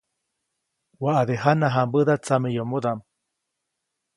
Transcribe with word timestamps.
Waʼade 1.01 1.33
jana 1.43 1.67
jãmbäda 1.75 2.15
tsameyomodaʼm. 2.25 2.99